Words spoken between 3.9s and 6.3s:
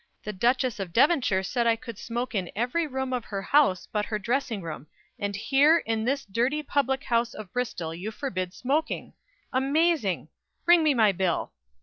but her dressing room, and here, in this